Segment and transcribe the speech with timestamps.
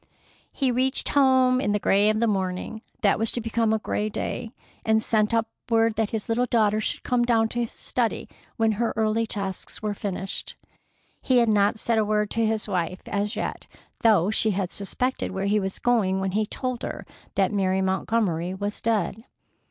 [0.51, 4.09] He reached home in the gray of a morning that was to become a gray
[4.09, 4.51] day,
[4.83, 8.27] and sent up word that his little daughter should come down to his study
[8.57, 10.55] when her early tasks were finished.
[11.21, 13.67] He had not said a word to his wife as yet,
[14.01, 17.05] though she had suspected where he was going when he told her
[17.35, 19.25] that Mary Montgomery was dead.